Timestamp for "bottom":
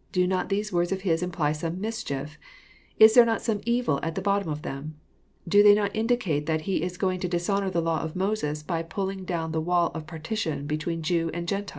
4.22-4.48